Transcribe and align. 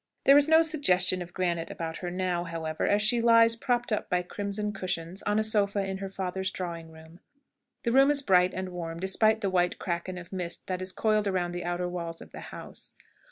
There 0.23 0.35
is 0.35 0.47
no 0.49 0.63
suggestion 0.63 1.21
of 1.21 1.31
granite 1.31 1.69
about 1.69 1.97
her 1.97 2.09
now, 2.09 2.43
however, 2.43 2.87
as 2.87 3.03
she 3.03 3.21
lies, 3.21 3.55
propped 3.55 3.91
up 3.93 4.09
by 4.09 4.23
crimson 4.23 4.71
cushions, 4.73 5.21
on 5.27 5.37
a 5.37 5.43
sofa 5.43 5.85
in 5.85 5.99
her 5.99 6.09
father's 6.09 6.49
drawing 6.49 6.89
room. 6.89 7.19
The 7.83 7.91
room 7.91 8.09
is 8.09 8.23
bright 8.23 8.51
and 8.51 8.69
warm, 8.69 8.99
despite 8.99 9.41
the 9.41 9.49
white 9.51 9.77
kraken 9.77 10.17
of 10.17 10.33
mist 10.33 10.65
that 10.65 10.81
is 10.81 10.91
coiled 10.91 11.27
around 11.27 11.51
the 11.51 11.63
outer 11.65 11.87
walls 11.87 12.19
of 12.19 12.31
the 12.31 12.39
house. 12.49 12.95